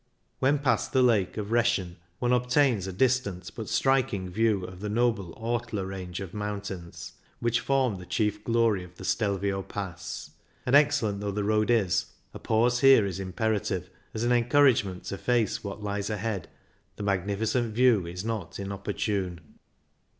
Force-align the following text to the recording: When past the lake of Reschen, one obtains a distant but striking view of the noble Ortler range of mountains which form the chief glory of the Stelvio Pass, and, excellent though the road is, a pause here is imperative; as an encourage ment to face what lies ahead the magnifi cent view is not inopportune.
When 0.39 0.57
past 0.57 0.93
the 0.93 1.03
lake 1.03 1.37
of 1.37 1.51
Reschen, 1.51 1.97
one 2.17 2.33
obtains 2.33 2.87
a 2.87 2.91
distant 2.91 3.51
but 3.55 3.69
striking 3.69 4.31
view 4.31 4.63
of 4.63 4.79
the 4.79 4.89
noble 4.89 5.31
Ortler 5.35 5.87
range 5.87 6.19
of 6.21 6.33
mountains 6.33 7.13
which 7.39 7.59
form 7.59 7.97
the 7.97 8.05
chief 8.07 8.43
glory 8.43 8.83
of 8.83 8.95
the 8.95 9.05
Stelvio 9.05 9.61
Pass, 9.61 10.31
and, 10.65 10.75
excellent 10.75 11.19
though 11.19 11.29
the 11.29 11.43
road 11.43 11.69
is, 11.69 12.07
a 12.33 12.39
pause 12.39 12.79
here 12.79 13.05
is 13.05 13.19
imperative; 13.19 13.91
as 14.15 14.23
an 14.23 14.31
encourage 14.31 14.83
ment 14.83 15.03
to 15.03 15.19
face 15.19 15.63
what 15.63 15.83
lies 15.83 16.09
ahead 16.09 16.47
the 16.95 17.03
magnifi 17.03 17.45
cent 17.45 17.75
view 17.75 18.07
is 18.07 18.25
not 18.25 18.57
inopportune. 18.57 19.39